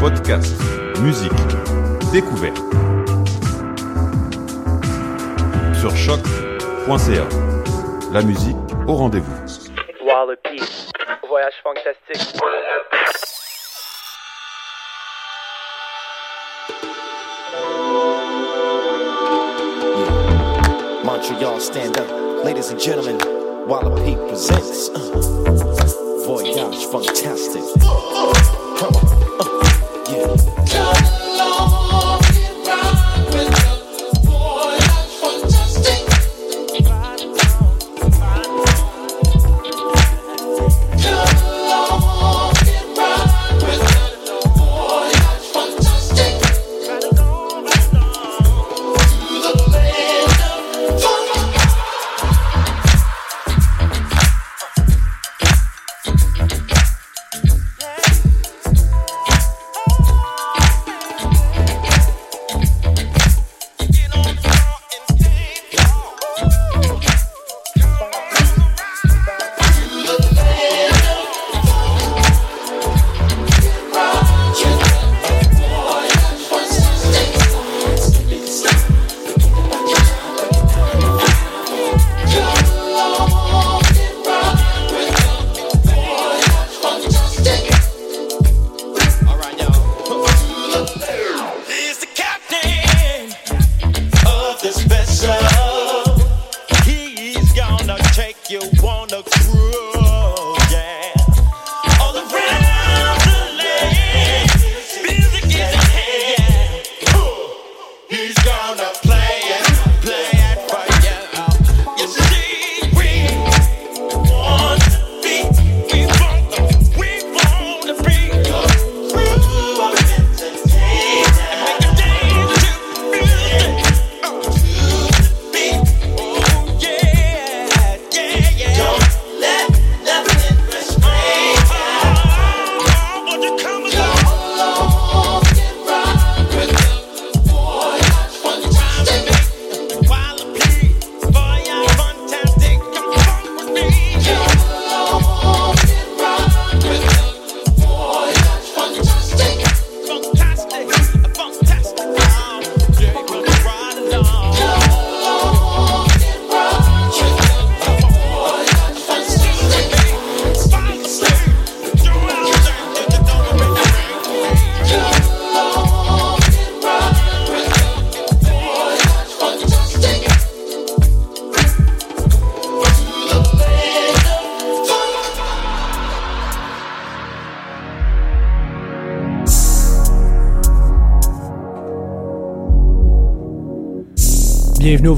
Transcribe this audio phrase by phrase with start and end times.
[0.00, 0.54] Podcast,
[1.00, 1.32] musique,
[2.12, 2.56] découverte.
[5.80, 7.28] Sur choc.ca.
[8.12, 9.34] La musique au rendez-vous.
[11.28, 12.40] Voyage fantastique.
[21.04, 22.44] Montreal, stand up.
[22.44, 23.18] Ladies and gentlemen,
[23.66, 28.67] Wallopy presents uh, Voyage Fantastic.
[30.70, 30.97] Yeah.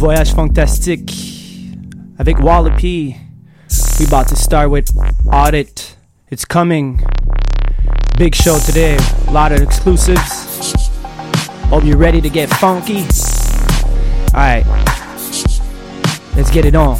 [0.00, 1.14] Voyage fantastique
[2.18, 3.14] avec Walla P.
[3.98, 4.90] We about to start with
[5.30, 5.94] Audit.
[6.30, 7.02] It's coming.
[8.16, 8.96] Big show today.
[9.28, 10.72] A lot of exclusives.
[11.68, 13.04] Hope you're ready to get funky.
[14.32, 14.66] Alright.
[16.34, 16.98] Let's get it on.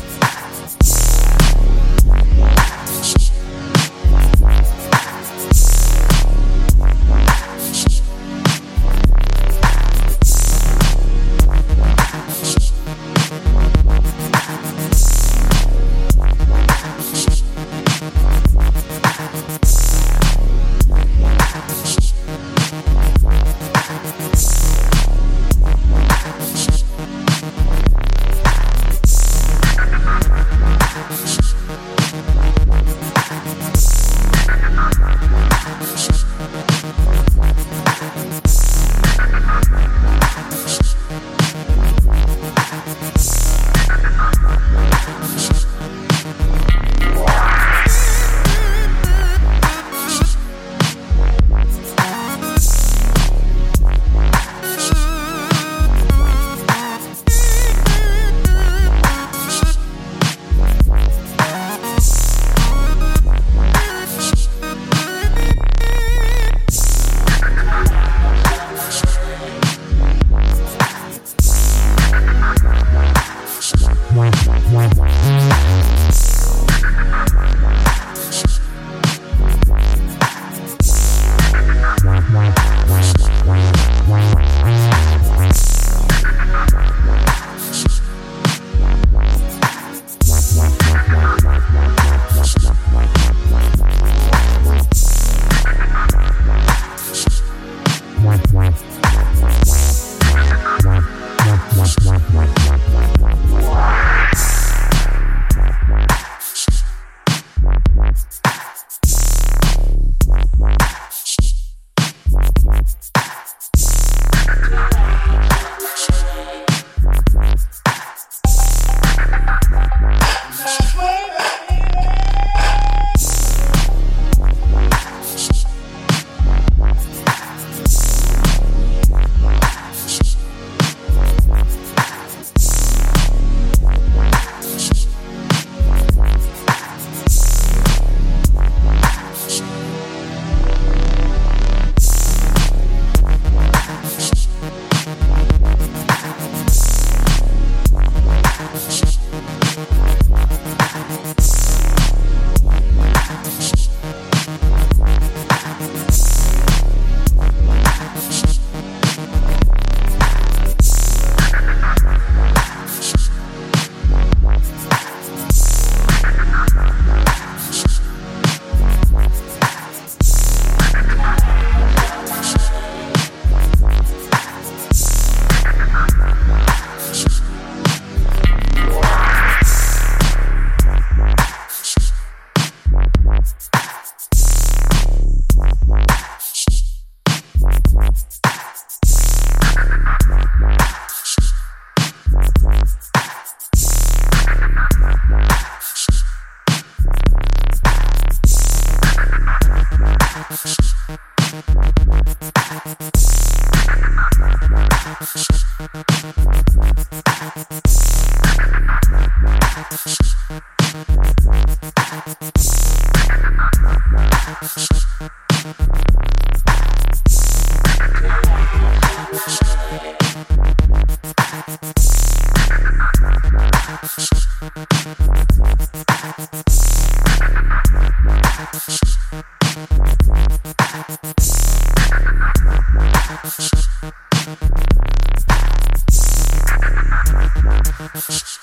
[238.00, 238.59] Natural High,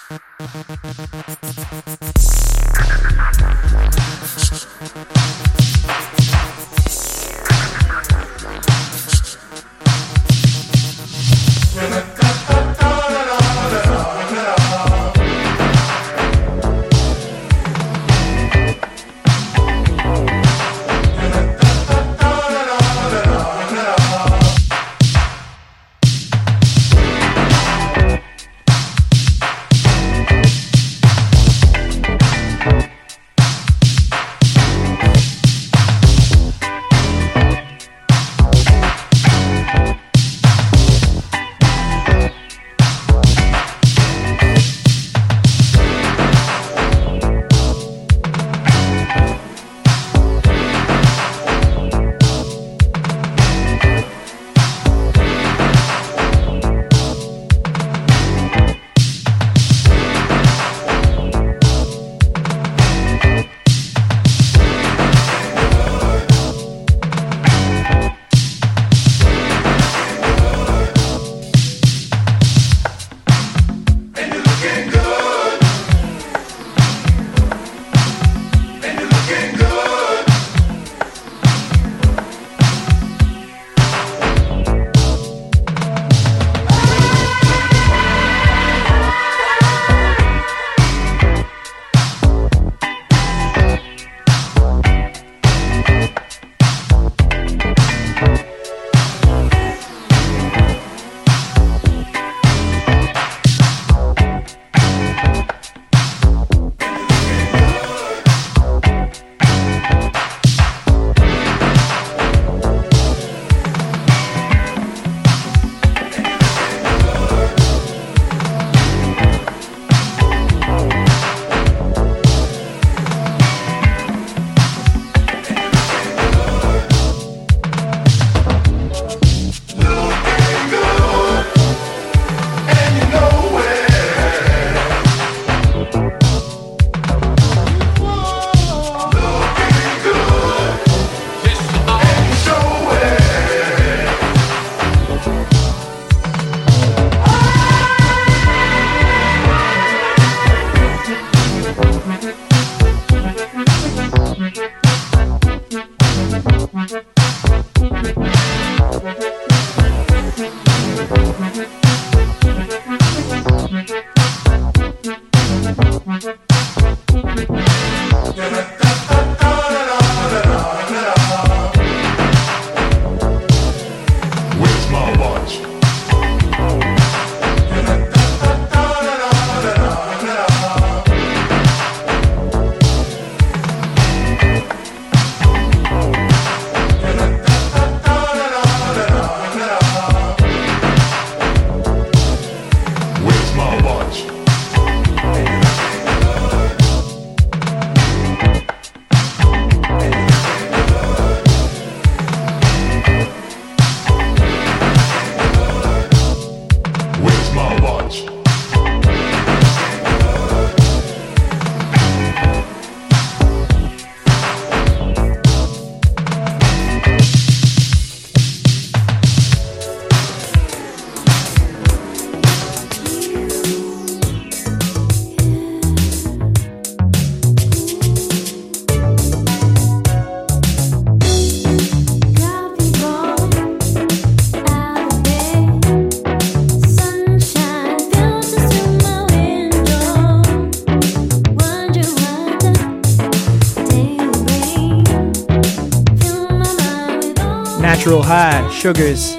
[248.78, 249.36] Sugars,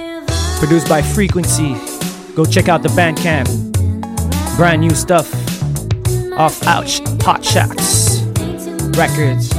[0.58, 1.74] produced by Frequency.
[2.34, 3.46] Go check out the Bandcamp.
[4.56, 5.32] Brand new stuff
[6.36, 8.22] off Ouch Hot Shots
[8.96, 9.57] Records.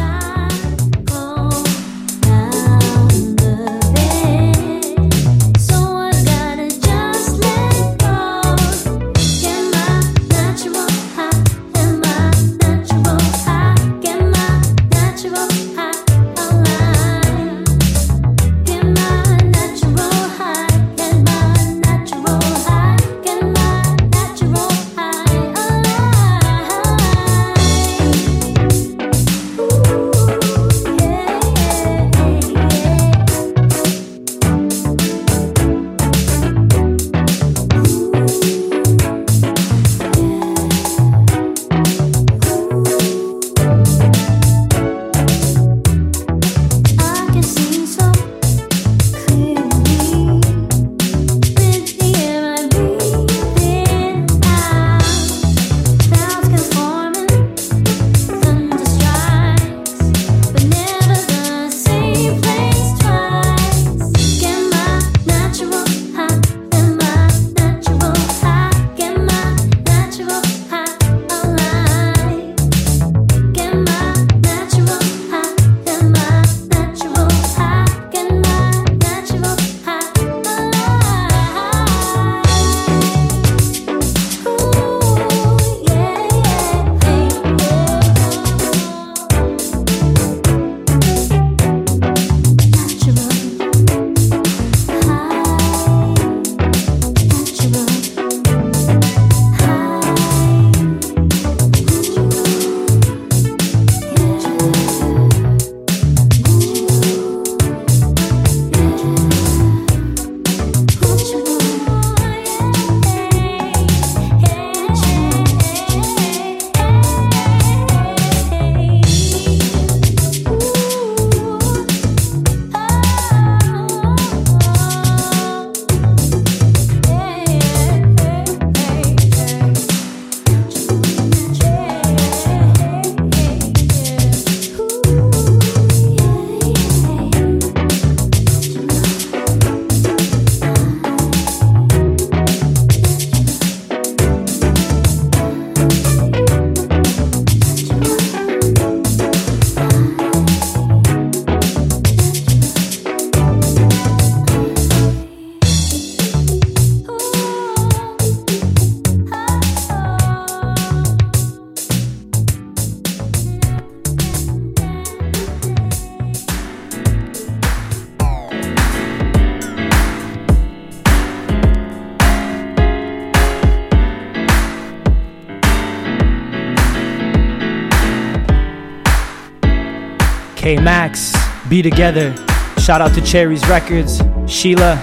[181.70, 182.36] Be Together.
[182.80, 184.96] Shout out to Cherry's Records, Sheila,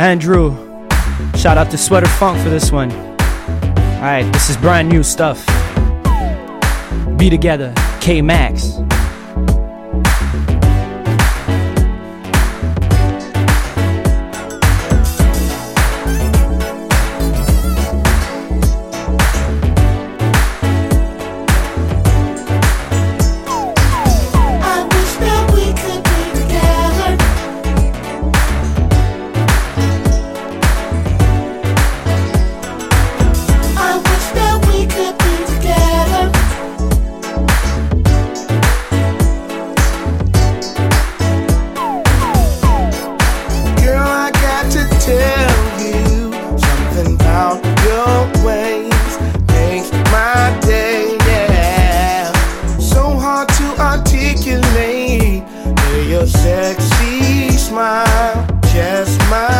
[0.00, 0.50] Andrew.
[1.36, 2.90] Shout out to Sweater Funk for this one.
[2.90, 5.46] Alright, this is brand new stuff.
[7.16, 8.83] Be Together, K Max.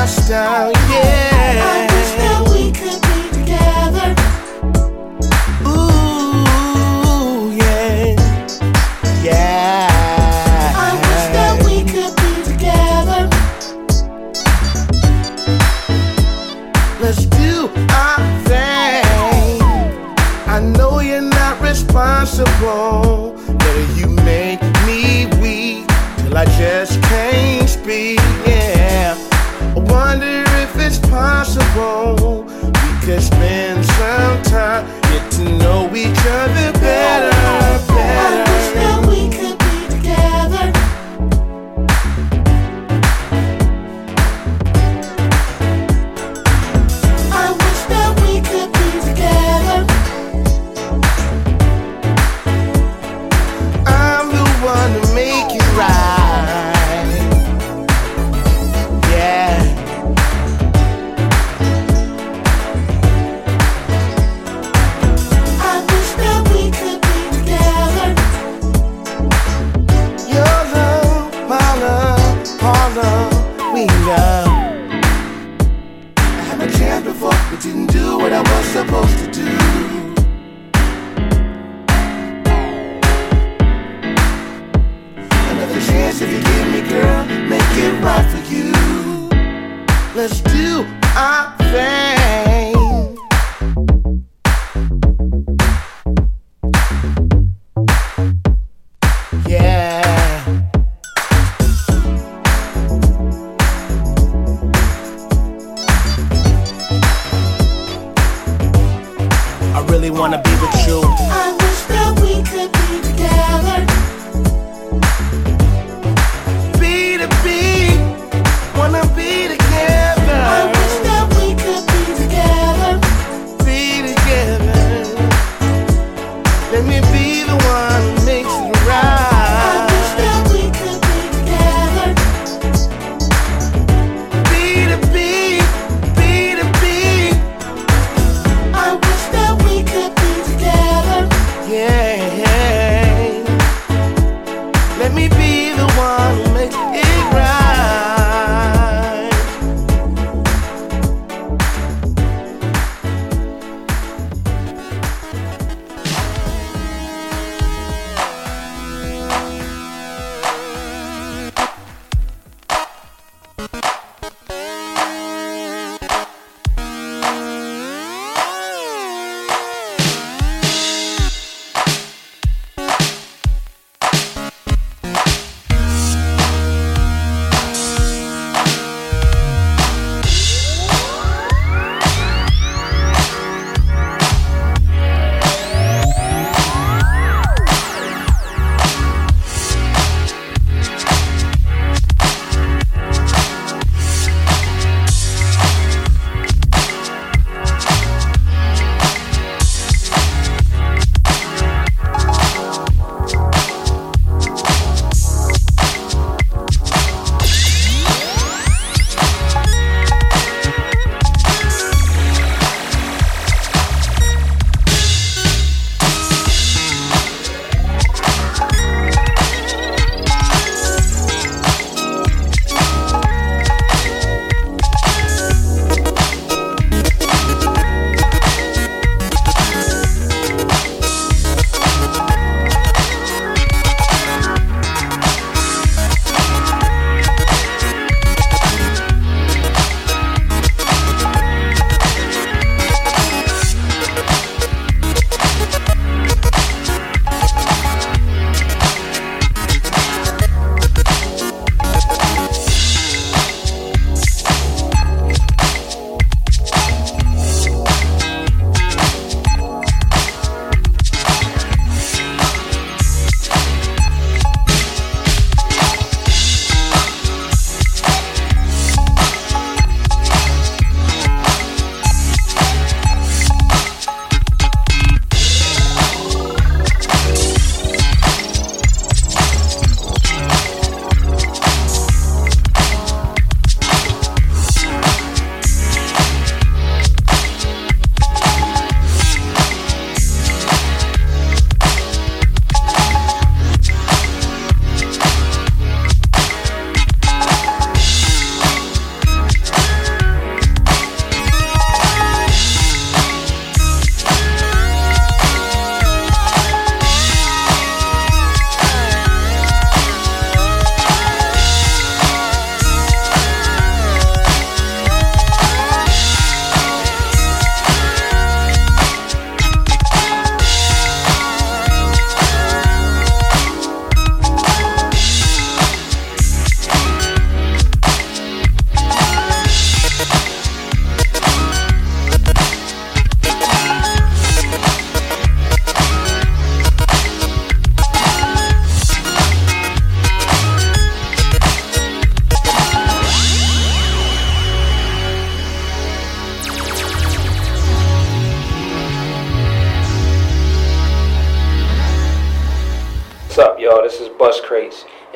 [0.06, 1.83] touchdown, yeah.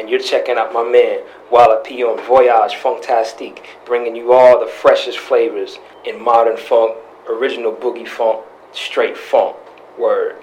[0.09, 5.19] You're checking out my man Walla P on Voyage Funktastique, bringing you all the freshest
[5.19, 6.97] flavors in modern funk,
[7.29, 9.57] original boogie funk, straight funk.
[9.99, 10.37] Word.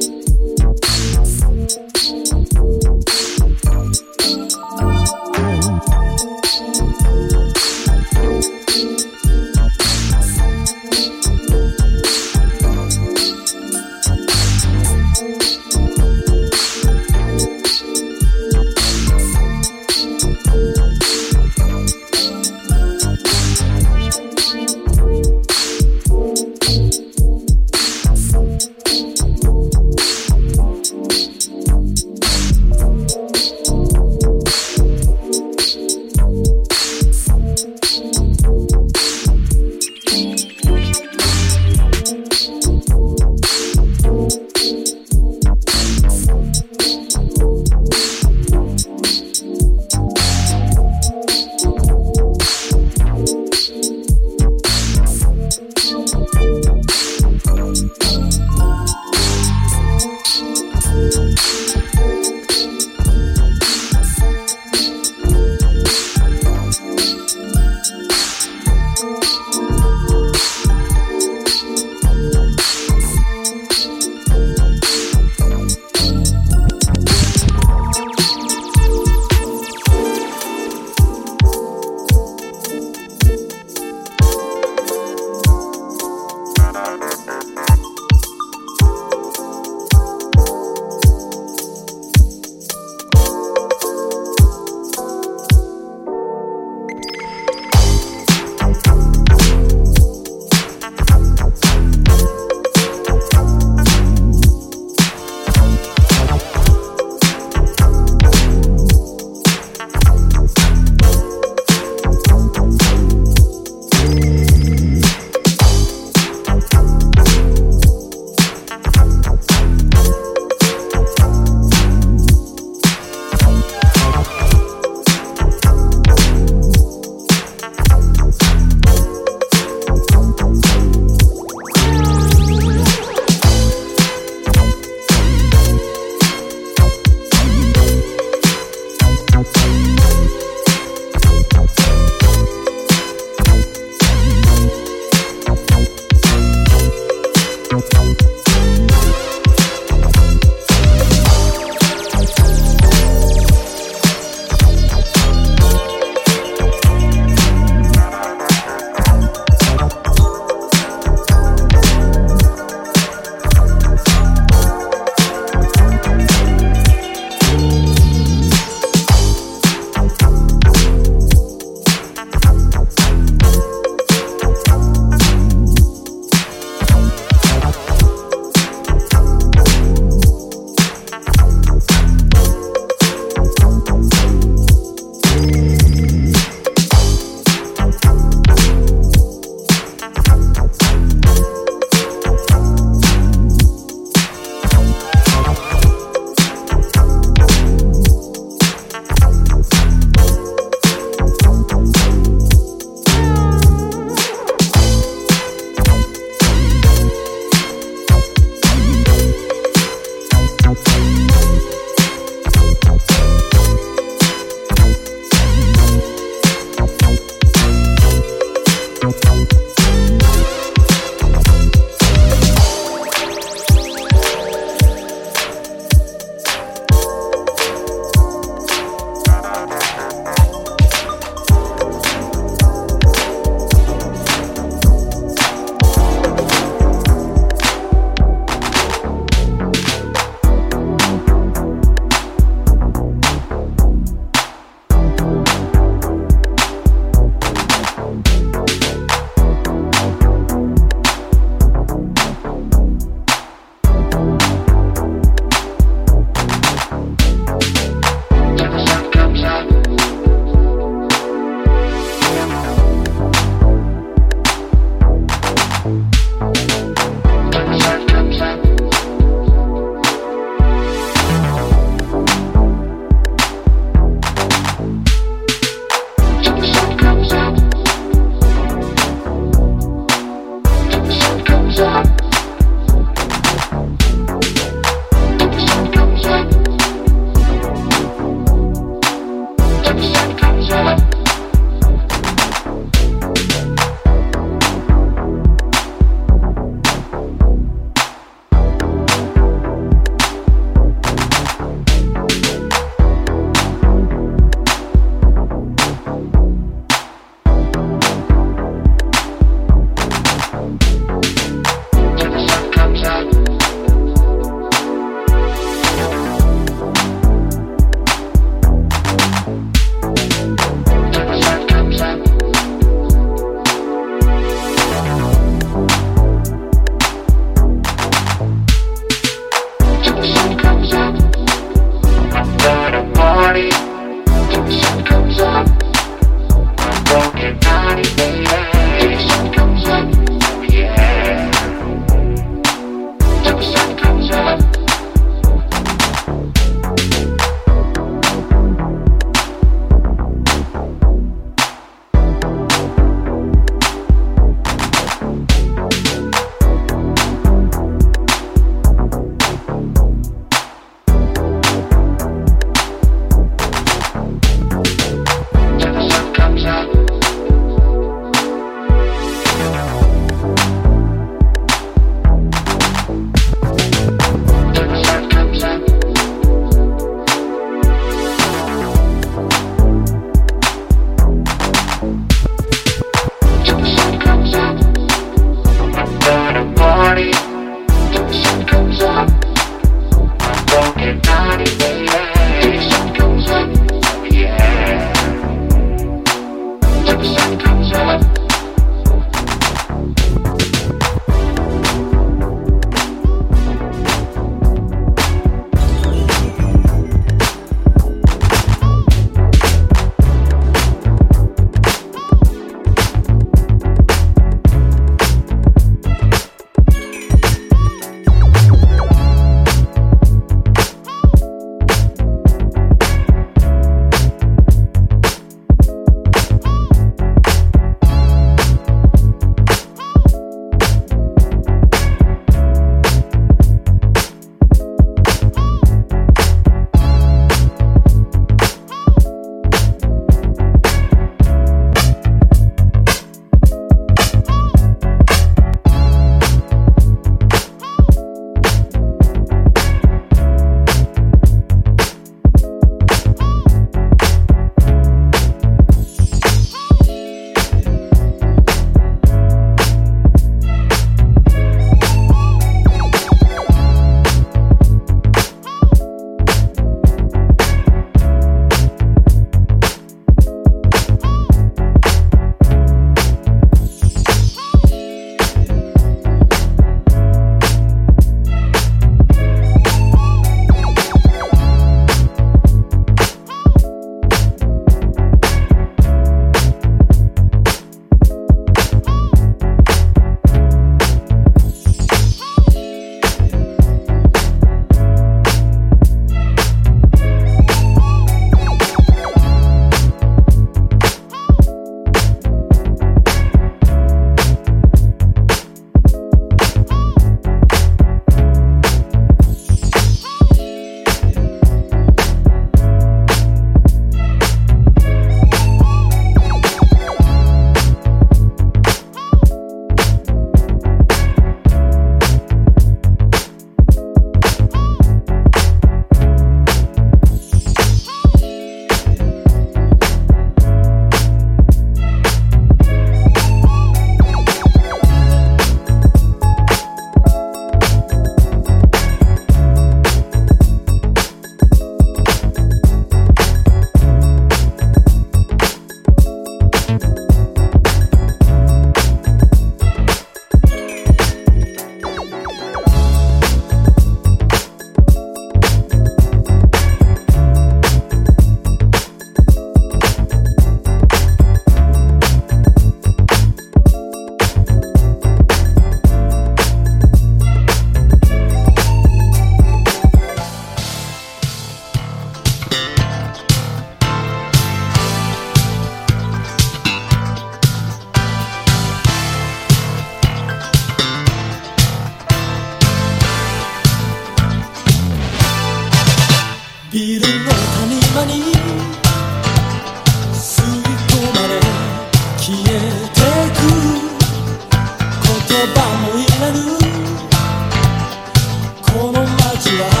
[599.09, 600.00] の街は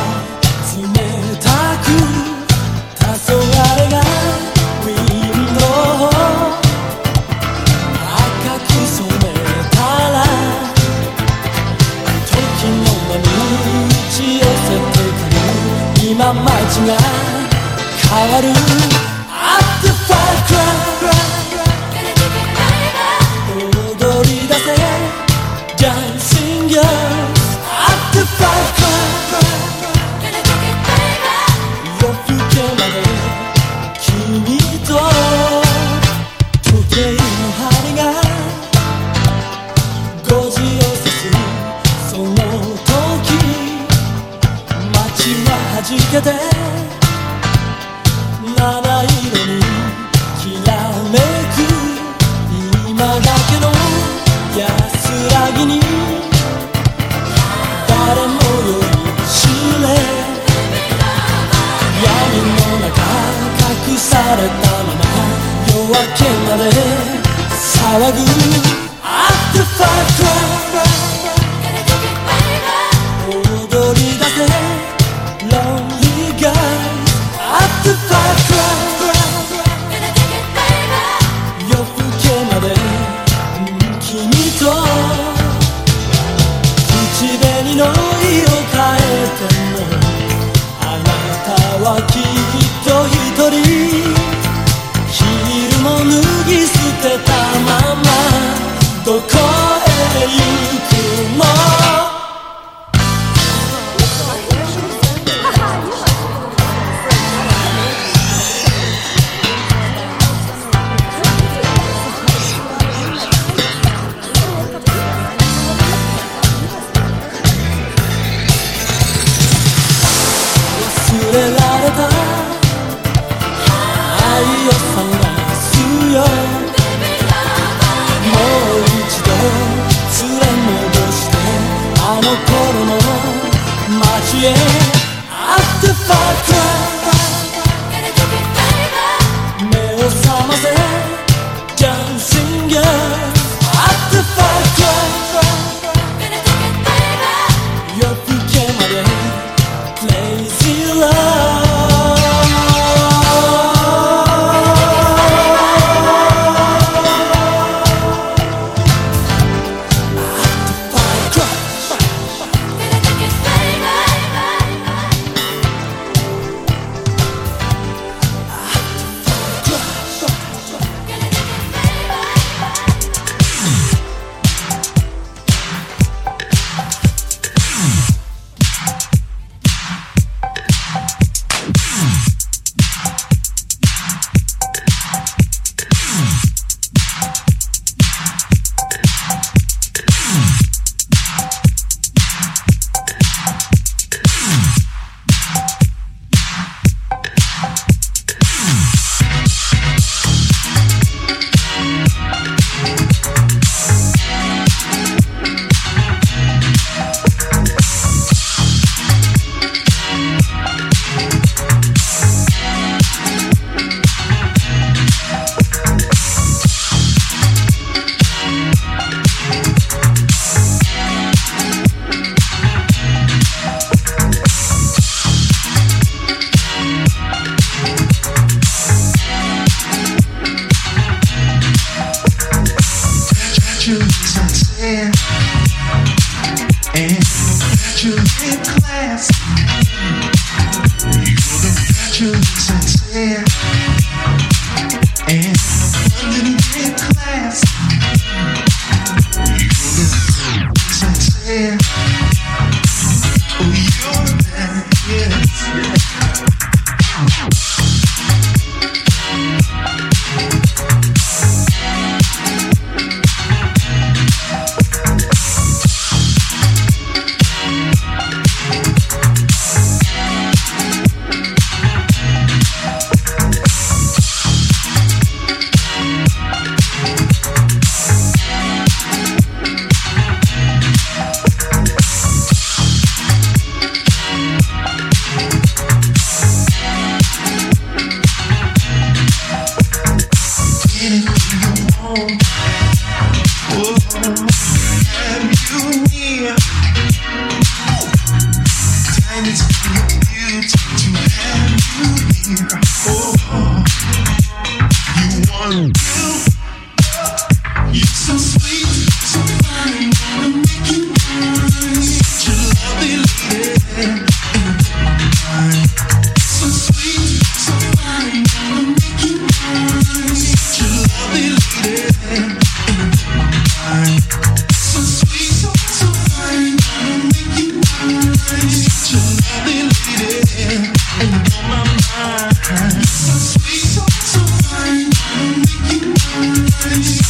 [336.81, 337.20] Please.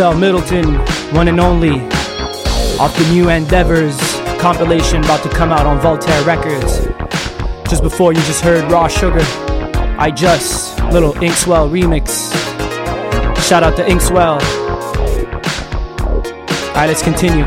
[0.00, 0.76] Excel Middleton,
[1.14, 1.78] one and only,
[2.80, 3.98] off the new Endeavors
[4.40, 6.86] compilation about to come out on Voltaire Records.
[7.68, 9.20] Just before you just heard Raw Sugar,
[9.98, 12.32] I Just, little Inkswell remix.
[13.46, 14.40] Shout out to Inkswell.
[16.68, 17.44] Alright, let's continue.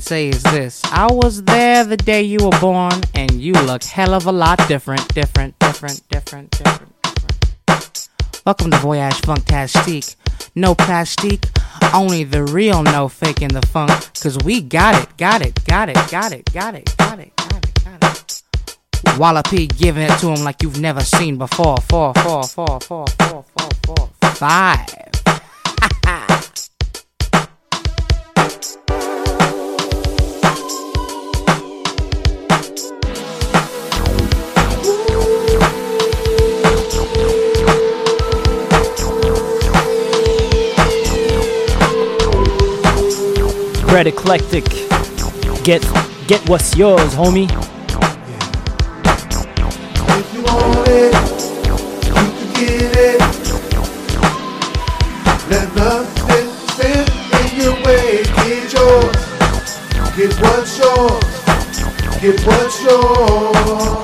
[0.00, 0.84] say is this.
[0.84, 4.56] I was there the day you were born, and you look hell of a lot
[4.68, 6.92] different, different, different, different, different,
[7.66, 8.08] different.
[8.46, 10.14] Welcome to Voyage Funktastique.
[10.54, 11.46] No plastique,
[11.92, 13.90] only the real no faking the funk.
[14.22, 17.64] Cause we got it, got it, got it, got it, got it, got it, got
[17.64, 19.18] it, got it.
[19.18, 21.78] Walla P giving it to him like you've never seen before.
[21.78, 25.23] Four, four, four, four, four, four, four, five.
[43.94, 44.64] Red Eclectic.
[45.62, 45.80] Get
[46.26, 47.48] get what's yours, homie.
[50.18, 51.14] If you want it,
[52.04, 53.20] you can get it.
[55.48, 58.24] Let nothing stand in your way.
[58.24, 59.14] Get yours.
[60.16, 62.20] Get what's yours.
[62.20, 64.03] Get what's yours.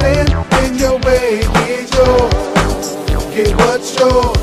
[0.00, 0.30] stand
[0.64, 1.40] in your way.
[1.66, 2.96] Get yours.
[3.34, 4.36] Get what's yours.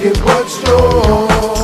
[0.00, 1.63] Get what's yours.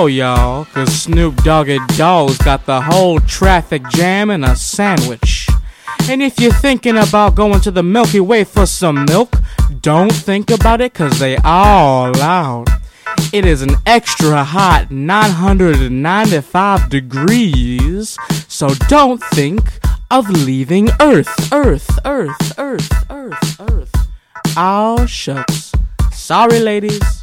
[0.00, 5.46] go, y'all, cause Snoop Doggy Dogg's got the whole traffic jam in a sandwich.
[6.08, 9.34] And if you're thinking about going to the Milky Way for some milk,
[9.82, 12.68] don't think about it cause they all out.
[13.30, 18.16] It is an extra hot 995 degrees,
[18.48, 19.60] so don't think
[20.10, 23.92] of leaving Earth, Earth, Earth, Earth, Earth, Earth.
[24.56, 25.72] Oh, shucks.
[26.10, 27.19] Sorry, ladies.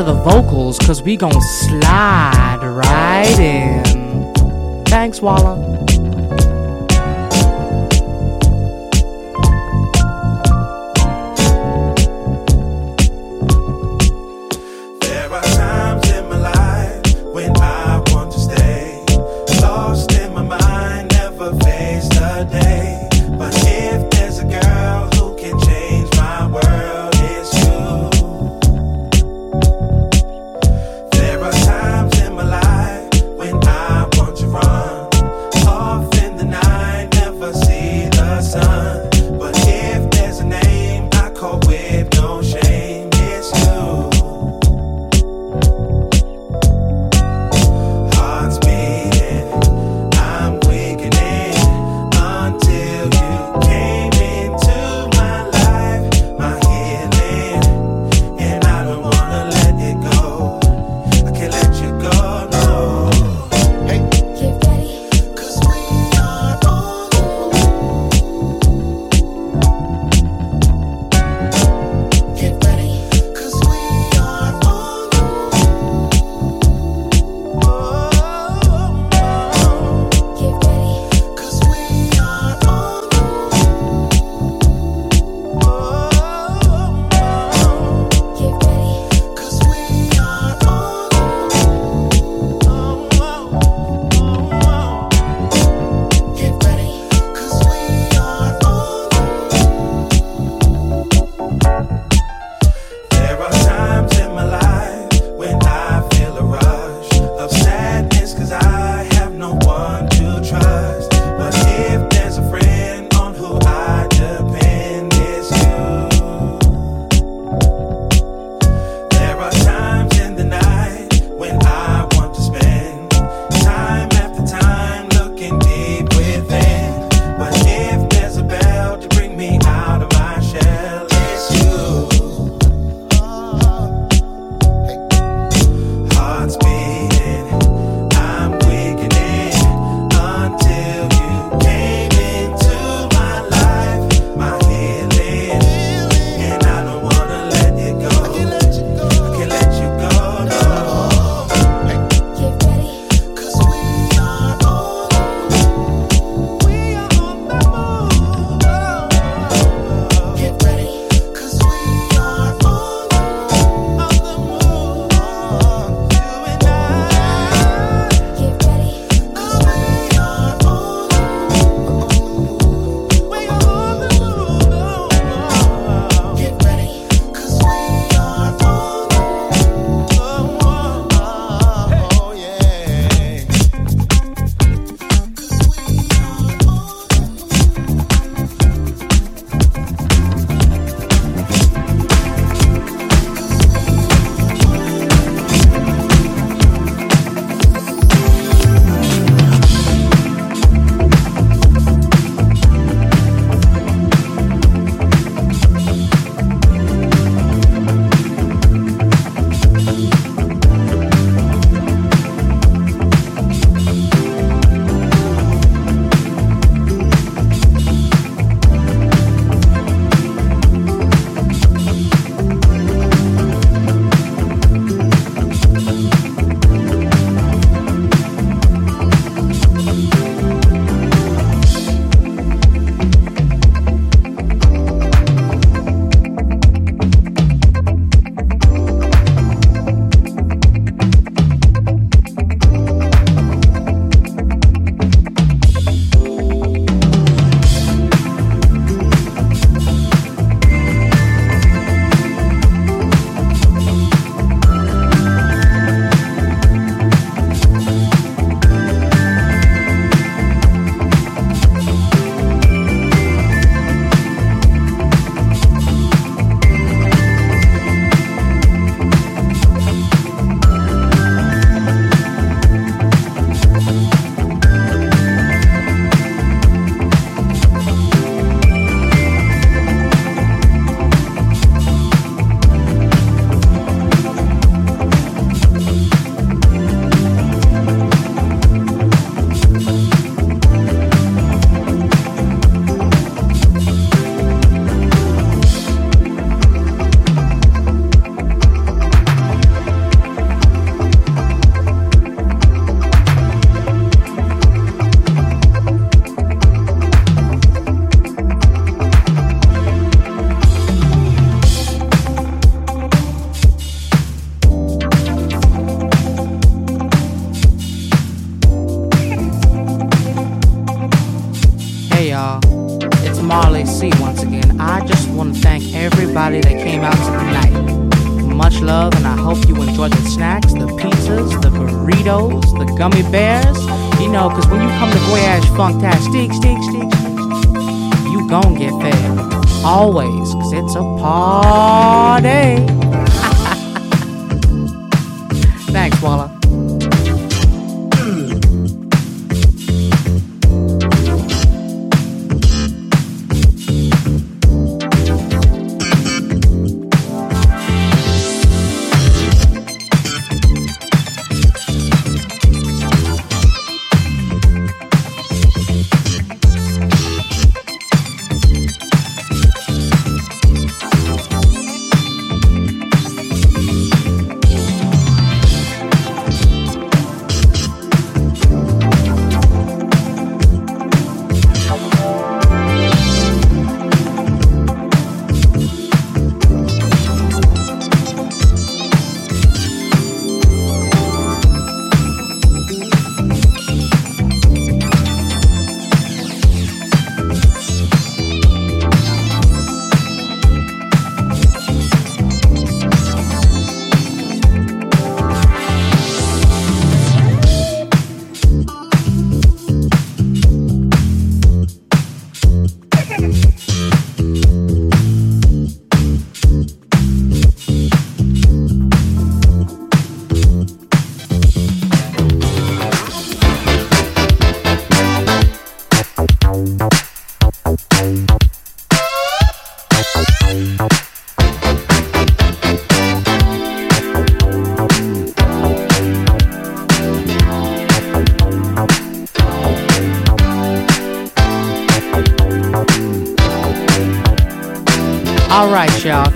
[0.00, 3.84] to the vocals, cause we gon' slide right in.
[4.86, 5.59] Thanks, Walla.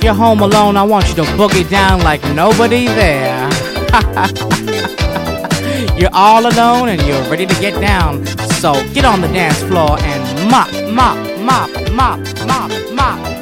[0.04, 3.48] you're home alone, I want you to boogie down like nobody there.
[5.98, 8.26] you're all alone and you're ready to get down.
[8.60, 13.33] So get on the dance floor and mop, mop, mop, mop, mop, mop.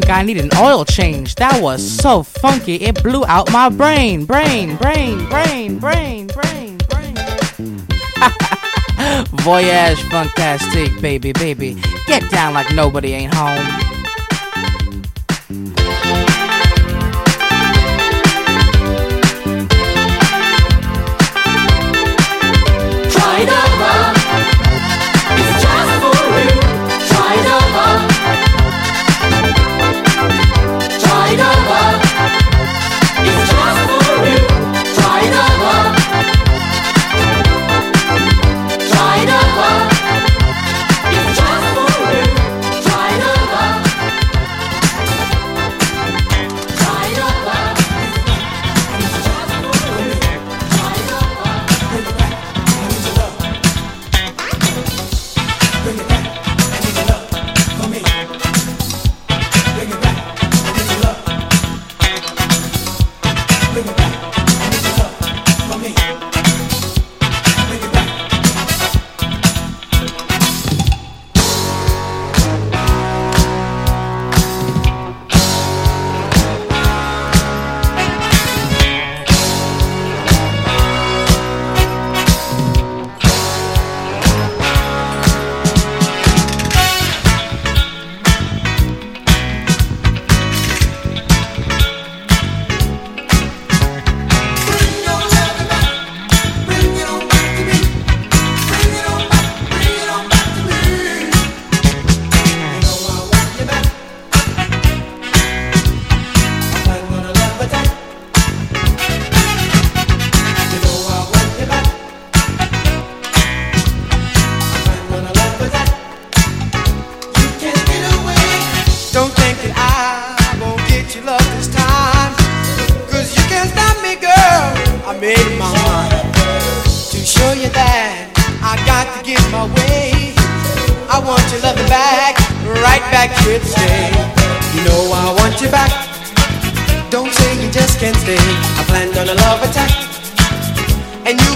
[0.00, 1.36] think I need an oil change.
[1.36, 4.24] That was so funky, it blew out my brain.
[4.24, 7.16] Brain, brain, brain, brain, brain, brain.
[9.44, 11.80] Voyage fantastic, baby, baby.
[12.08, 13.93] Get down like nobody ain't home.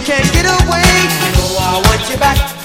[0.09, 0.89] can't get away.
[1.37, 2.58] No, I want you back.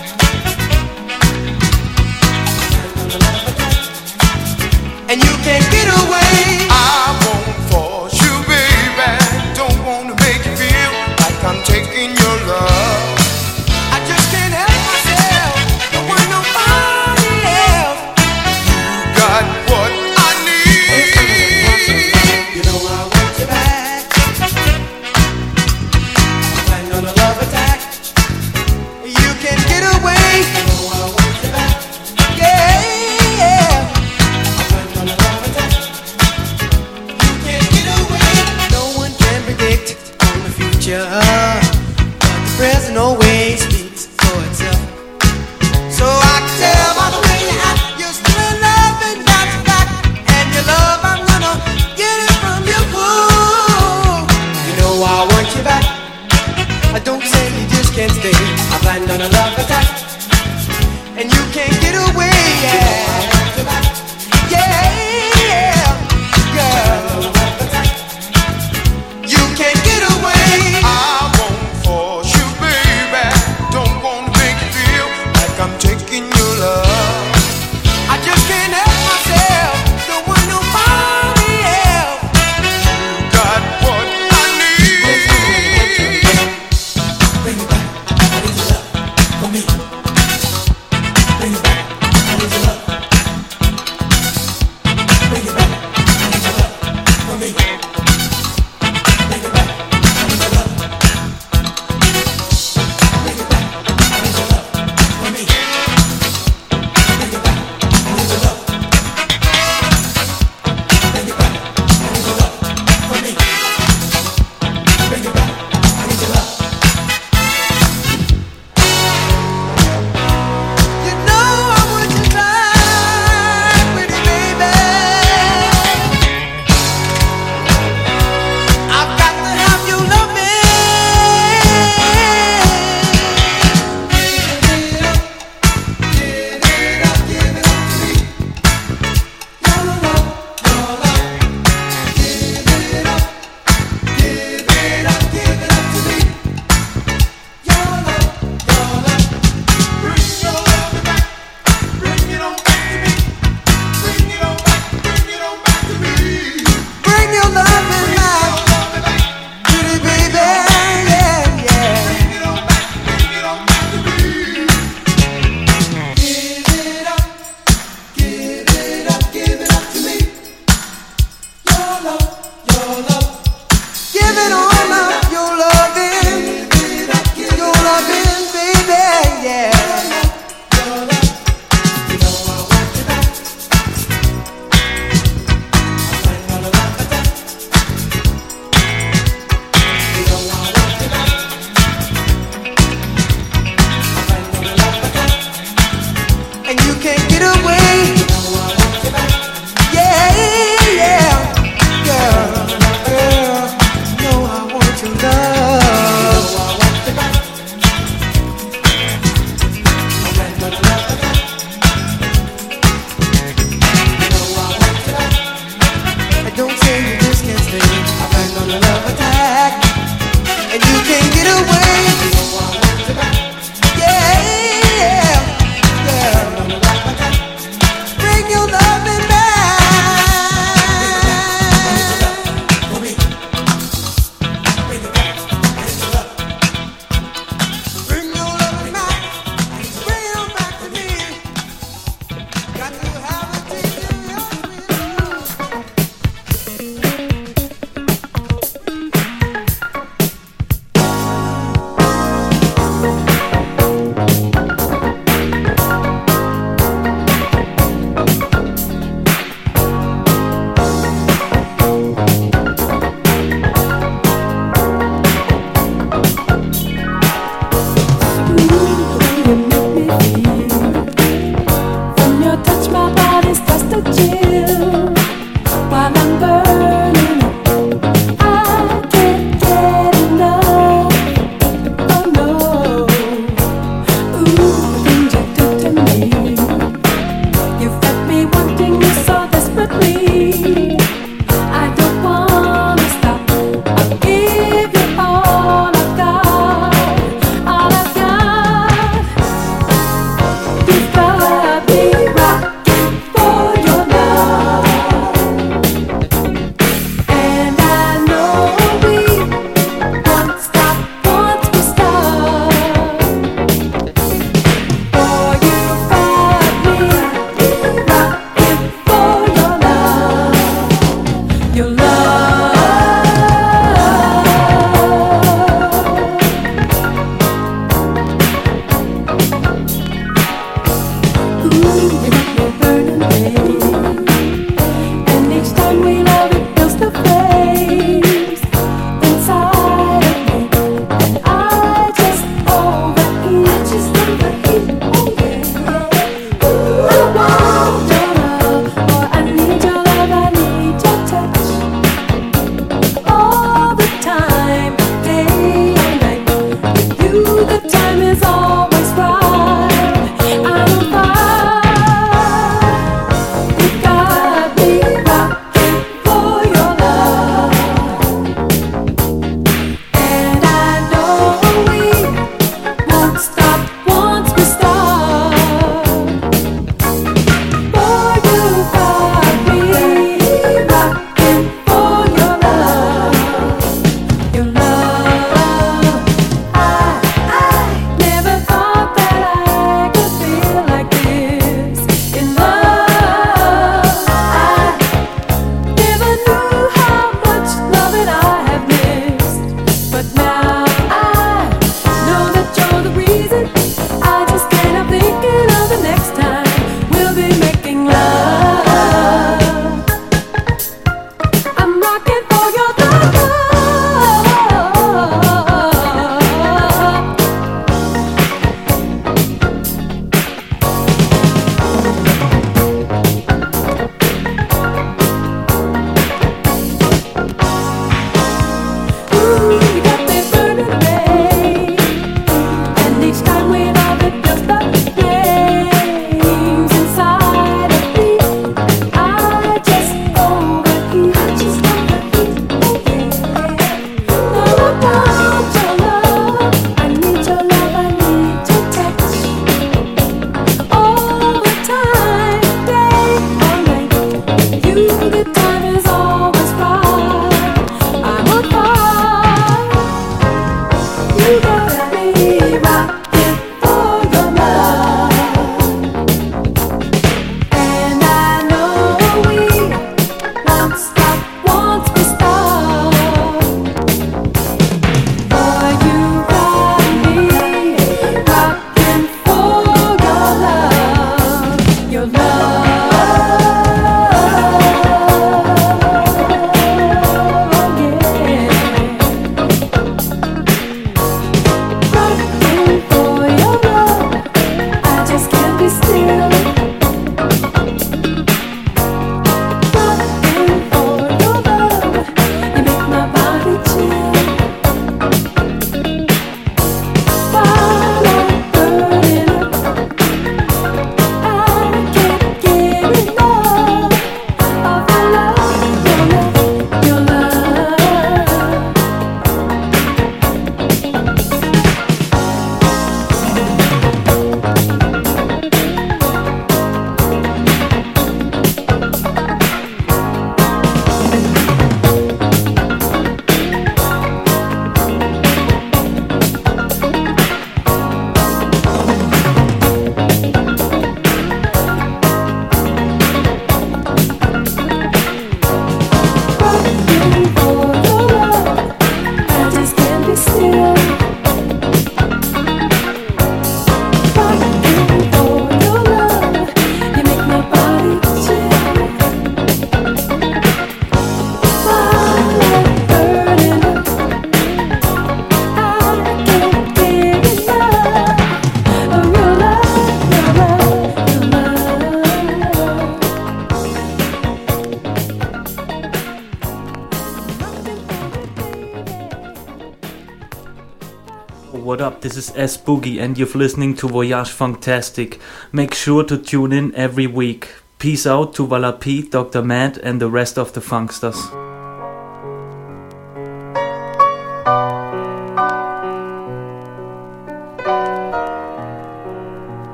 [582.49, 585.39] Is S Boogie, and you're listening to Voyage Fantastic.
[585.71, 587.69] Make sure to tune in every week.
[587.99, 589.61] Peace out to Walla P, Dr.
[589.61, 591.62] Matt, and the rest of the Funksters.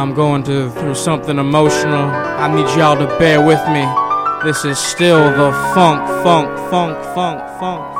[0.00, 1.92] I'm going to, through something emotional.
[1.92, 3.84] I need y'all to bear with me.
[4.42, 7.99] This is still the funk, funk, funk, funk, funk.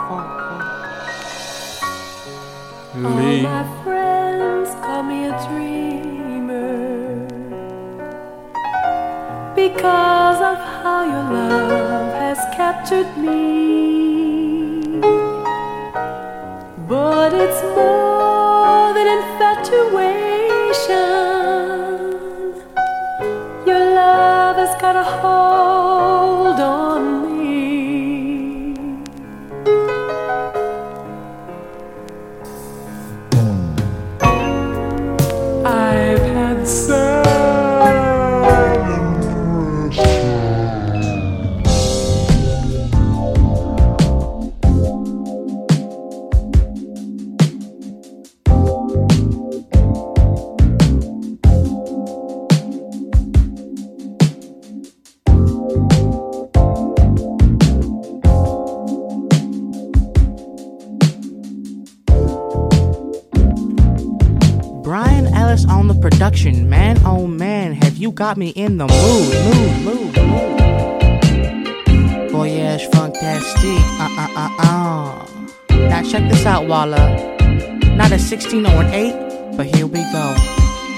[68.20, 70.60] Got me in the mood, mood, mood, mood.
[72.30, 75.26] Voyage fantastique, uh uh uh uh.
[75.88, 77.16] Now check this out, Walla.
[77.96, 80.34] Not a 16 or an 8, but here we go.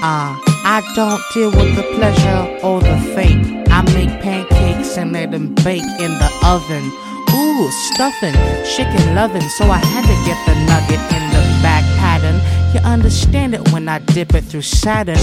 [0.03, 3.39] Ah, I don't deal with the pleasure or the fake.
[3.71, 6.91] I make pancakes and let them bake in the oven.
[7.33, 8.35] Ooh, stuffing,
[8.75, 12.35] chicken loving, so I had to get the nugget in the back pattern.
[12.73, 15.15] You understand it when I dip it through Saturn.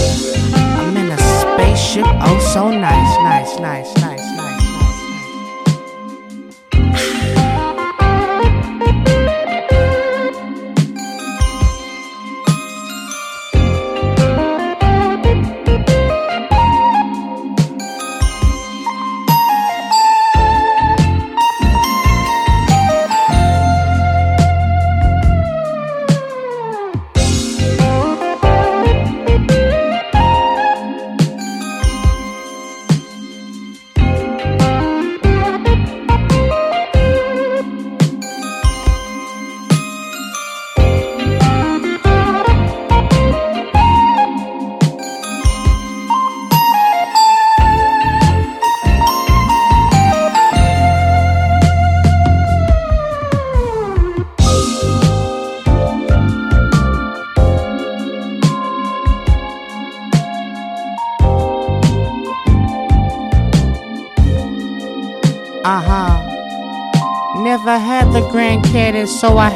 [0.55, 0.90] I'm
[1.61, 4.20] spaceship, oh so nice, nice, nice, nice,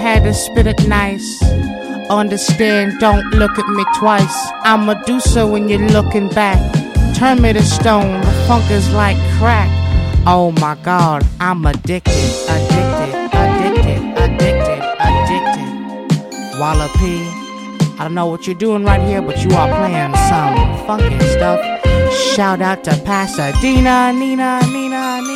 [0.05, 1.43] so had to spit it nice.
[2.10, 4.36] Understand, don't look at me twice.
[4.62, 6.59] I'm Medusa when you're looking back.
[7.16, 9.70] Turn me to stone, the funk is like crack.
[10.26, 12.12] Oh my god, I'm addicted,
[12.48, 16.60] addicted, addicted, addicted, addicted.
[16.60, 17.24] Walla P,
[17.98, 21.60] I don't know what you're doing right here, but you are playing some funky stuff.
[22.35, 25.34] Shout out to Pasadena, Nina, Nina, Nina.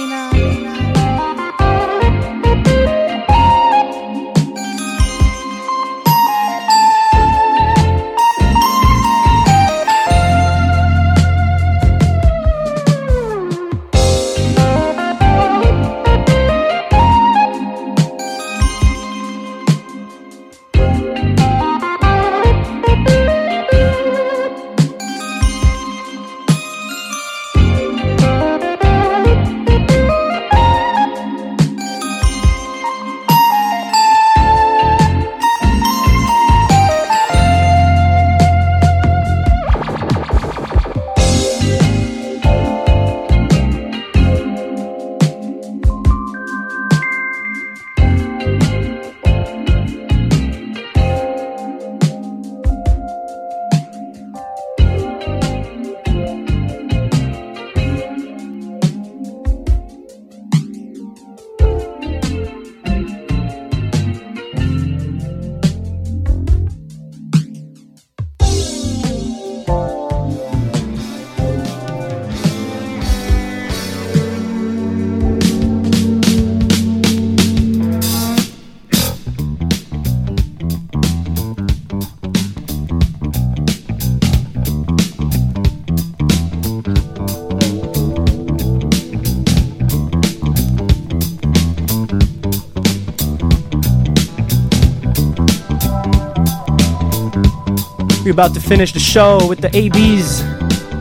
[98.29, 100.43] We're about to finish the show with the ABs,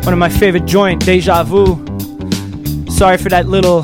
[0.06, 1.76] one of my favorite joint, Deja Vu.
[2.90, 3.84] Sorry for that little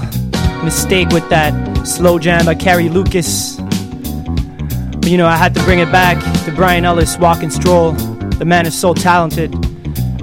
[0.63, 1.51] mistake with that
[1.85, 3.57] slow jam by Carrie Lucas.
[3.57, 7.91] But you know, I had to bring it back to Brian Ellis, Walk and Stroll.
[8.39, 9.51] The man is so talented.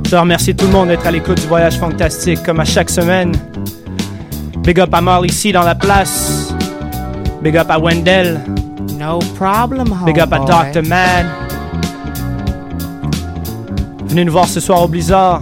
[0.09, 3.37] Je remercie tout le monde d'être à l'écoute du voyage fantastique comme à chaque semaine.
[4.65, 6.55] Big up à Marley C dans la place.
[7.43, 8.41] Big up à Wendell.
[8.99, 10.39] No problem, Big up à.
[10.39, 10.83] Dr.
[10.89, 11.40] Mad.
[14.11, 15.41] Venez nous voir ce soir au Blizzard.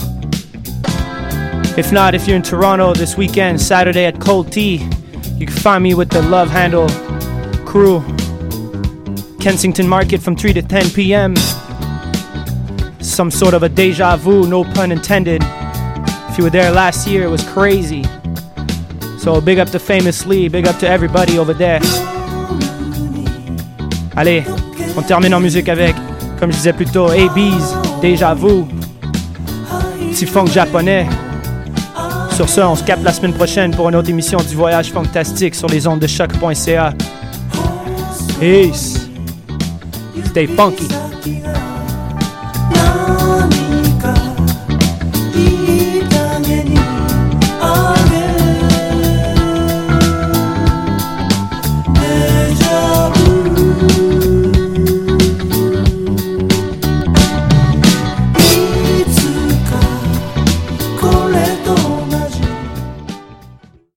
[1.78, 4.86] If not, if you're in Toronto this weekend, Saturday at Cold Tea,
[5.39, 6.86] you can find me with the Love Handle
[7.65, 8.05] crew.
[9.40, 11.35] Kensington Market from 3 to 10 p.m.
[13.01, 15.43] Some sort of a deja vu, no pun intended.
[16.28, 18.05] If you were there last year, it was crazy.
[19.16, 21.81] So big up to Famous Lee, big up to everybody over there.
[24.15, 24.45] Allez,
[24.95, 25.97] on termine en musique avec,
[26.39, 28.65] comme je disais plus tôt, AB's, Déjà Vu,
[30.11, 31.07] petit funk japonais.
[32.33, 35.55] Sur ce, on se capte la semaine prochaine pour une autre émission du Voyage Fantastique
[35.57, 36.95] sur les ondes de choc.ca.
[38.39, 39.09] Peace.
[40.27, 40.89] Stay funky.